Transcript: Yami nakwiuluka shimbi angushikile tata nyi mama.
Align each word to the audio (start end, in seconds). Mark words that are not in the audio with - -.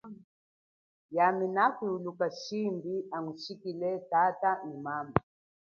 Yami 1.15 1.45
nakwiuluka 1.55 2.25
shimbi 2.41 2.93
angushikile 3.15 3.89
tata 4.11 4.49
nyi 4.67 4.77
mama. 4.85 5.15